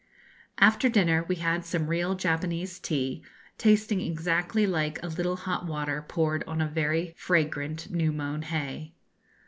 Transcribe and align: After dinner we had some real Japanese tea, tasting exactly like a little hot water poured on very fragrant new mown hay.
After 0.57 0.89
dinner 0.89 1.25
we 1.27 1.35
had 1.35 1.63
some 1.63 1.85
real 1.85 2.15
Japanese 2.15 2.79
tea, 2.79 3.21
tasting 3.59 4.01
exactly 4.01 4.65
like 4.65 4.97
a 5.03 5.07
little 5.07 5.35
hot 5.35 5.67
water 5.67 6.01
poured 6.01 6.43
on 6.47 6.67
very 6.73 7.13
fragrant 7.17 7.91
new 7.91 8.11
mown 8.11 8.41
hay. 8.41 8.95